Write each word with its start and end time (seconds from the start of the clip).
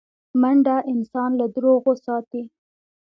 منډه 0.41 0.75
انسان 0.93 1.31
له 1.39 1.45
دروغو 1.55 1.93
ساتي 2.05 2.43